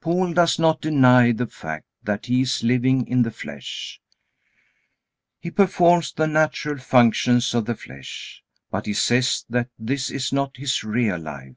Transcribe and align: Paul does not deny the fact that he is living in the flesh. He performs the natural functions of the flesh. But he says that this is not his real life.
Paul 0.00 0.32
does 0.32 0.58
not 0.58 0.80
deny 0.80 1.30
the 1.30 1.46
fact 1.46 1.84
that 2.02 2.24
he 2.24 2.40
is 2.40 2.62
living 2.62 3.06
in 3.06 3.20
the 3.20 3.30
flesh. 3.30 4.00
He 5.40 5.50
performs 5.50 6.10
the 6.14 6.26
natural 6.26 6.78
functions 6.78 7.52
of 7.54 7.66
the 7.66 7.74
flesh. 7.76 8.42
But 8.70 8.86
he 8.86 8.94
says 8.94 9.44
that 9.50 9.68
this 9.78 10.10
is 10.10 10.32
not 10.32 10.56
his 10.56 10.82
real 10.84 11.18
life. 11.18 11.56